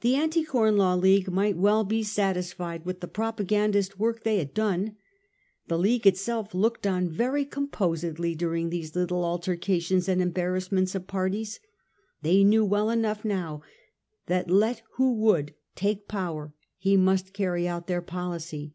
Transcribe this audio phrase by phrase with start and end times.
[0.00, 4.52] The Anti Corn Law League might well be satisfied with the propagandist work they had
[4.52, 4.96] done.
[5.68, 11.60] The League itself looked on very composedly during these little altercations and embarrassments of parties.
[12.20, 13.62] They knew well enough now
[14.26, 18.74] that let who would take power he must carry out their policy.